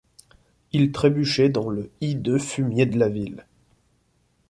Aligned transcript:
Il 0.71 0.91
trébuchait 0.91 1.49
dans 1.49 1.69
le 1.69 1.91
hideux 2.01 2.39
fumier 2.39 2.87
de 2.87 2.97
la 2.97 3.07
ville. 3.07 3.45